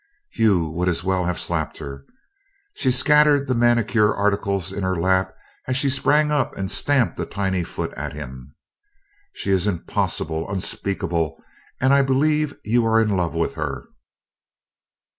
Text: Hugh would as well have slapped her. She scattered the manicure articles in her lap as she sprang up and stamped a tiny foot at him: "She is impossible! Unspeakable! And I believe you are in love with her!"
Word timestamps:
Hugh 0.31 0.67
would 0.71 0.87
as 0.87 1.03
well 1.03 1.25
have 1.25 1.39
slapped 1.39 1.77
her. 1.77 2.07
She 2.73 2.89
scattered 2.91 3.47
the 3.47 3.53
manicure 3.53 4.11
articles 4.15 4.73
in 4.73 4.81
her 4.81 4.95
lap 4.99 5.31
as 5.67 5.77
she 5.77 5.91
sprang 5.91 6.31
up 6.31 6.57
and 6.57 6.71
stamped 6.71 7.19
a 7.19 7.25
tiny 7.27 7.63
foot 7.63 7.93
at 7.95 8.13
him: 8.13 8.55
"She 9.31 9.51
is 9.51 9.67
impossible! 9.67 10.49
Unspeakable! 10.49 11.37
And 11.79 11.93
I 11.93 12.01
believe 12.01 12.57
you 12.63 12.83
are 12.87 12.99
in 12.99 13.09
love 13.15 13.35
with 13.35 13.53
her!" 13.53 13.89